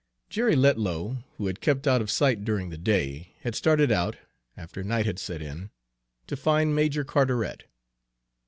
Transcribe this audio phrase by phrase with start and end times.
[0.31, 4.15] Jerry Letlow, who had kept out of sight during the day, had started out,
[4.57, 5.69] after night had set in,
[6.25, 7.65] to find Major Carteret.